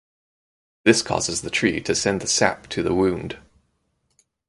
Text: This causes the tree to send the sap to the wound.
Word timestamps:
This 0.83 1.03
causes 1.03 1.41
the 1.43 1.51
tree 1.51 1.79
to 1.81 1.93
send 1.93 2.21
the 2.21 2.27
sap 2.27 2.65
to 2.69 2.81
the 2.81 2.91
wound. 2.95 3.37